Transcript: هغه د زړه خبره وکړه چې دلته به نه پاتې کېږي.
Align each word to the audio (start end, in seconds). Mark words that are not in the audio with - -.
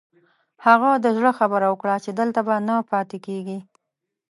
هغه 0.65 0.91
د 1.03 1.05
زړه 1.17 1.31
خبره 1.39 1.67
وکړه 1.69 1.95
چې 2.03 2.11
دلته 2.19 2.39
به 2.47 2.55
نه 2.67 2.75
پاتې 2.91 3.17
کېږي. 3.25 3.59